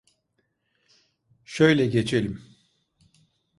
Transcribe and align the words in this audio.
Şöyle 1.45 1.85
geçelim. 1.87 2.43